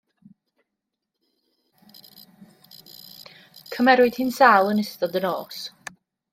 [3.75, 5.65] Cymerwyd hi'n sâl yn ystod y nos.